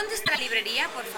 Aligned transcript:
¿Dónde 0.00 0.14
está 0.14 0.30
la 0.32 0.38
librería, 0.38 0.88
por 0.94 1.04
favor? 1.04 1.10